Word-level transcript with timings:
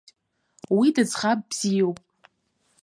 Уи 0.77 0.87
дыӡӷаб 0.95 1.39
бзиоуп. 1.49 1.97